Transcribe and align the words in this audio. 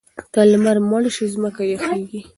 که 0.33 0.41
لمر 0.51 0.77
مړ 0.89 1.03
شي 1.15 1.25
ځمکه 1.33 1.63
یخیږي. 1.73 2.21